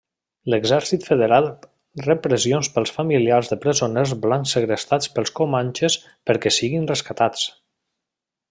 L'exèrcit 0.51 1.03
federat 1.09 1.67
rep 2.05 2.23
pressions 2.23 2.71
pels 2.77 2.93
familiars 2.97 3.51
de 3.53 3.59
presoners 3.67 4.15
blancs 4.25 4.57
segrestats 4.57 5.13
pels 5.19 5.35
comanxes 5.41 5.99
perquè 6.31 6.57
siguin 6.61 6.91
rescatats. 6.95 7.47